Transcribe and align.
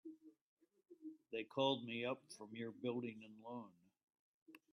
They 1.31 1.43
called 1.43 1.85
me 1.85 2.03
up 2.03 2.23
from 2.35 2.49
your 2.55 2.71
Building 2.71 3.21
and 3.23 3.35
Loan. 3.45 3.69